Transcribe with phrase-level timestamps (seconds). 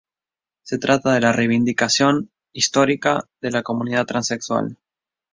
[0.63, 4.79] Se trata de la reivindicación histórica de la comunidad transexual.